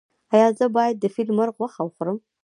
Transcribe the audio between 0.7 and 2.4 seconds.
باید د فیل مرغ غوښه وخورم؟